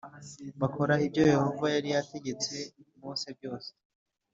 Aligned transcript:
bakora 0.61 0.93
ibyoYehova 1.05 1.65
yari 1.75 1.89
yategetse 1.95 2.53
Mose 3.01 3.29
byose 3.37 3.69